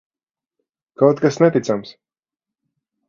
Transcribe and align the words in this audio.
Kaut 1.01 1.21
kas 1.25 1.39
neticams! 1.45 1.95